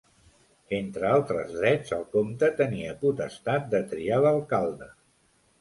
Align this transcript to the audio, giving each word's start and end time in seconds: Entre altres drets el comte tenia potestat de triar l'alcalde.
Entre 0.77 1.05
altres 1.09 1.51
drets 1.57 1.93
el 1.99 2.07
comte 2.15 2.51
tenia 2.63 2.97
potestat 3.05 3.71
de 3.75 3.85
triar 3.93 4.21
l'alcalde. 4.25 4.91